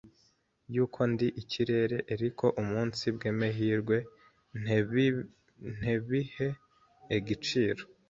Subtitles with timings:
[0.73, 3.97] yuko ndi ikirere eriko umunsi bw’emehirwe
[5.79, 6.47] ntebihe
[7.17, 7.83] egeciro